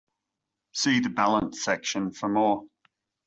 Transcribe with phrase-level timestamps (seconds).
[0.73, 2.63] See the balance section for more.